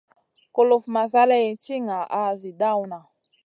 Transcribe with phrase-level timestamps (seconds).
[0.53, 2.99] Kulufn ma zaleyn ti ŋaʼa zi dawna.